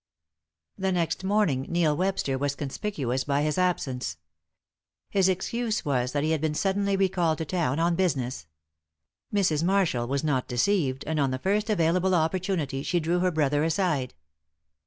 [0.79, 4.17] The next morning Neil Webster was conspicuous by his absence.
[5.11, 8.47] His excuse was that he had been suddenly recalled to town on business.
[9.31, 9.63] Mrs.
[9.63, 14.15] Marshall was not deceived, and on the first available opportunity she drew her brother aside.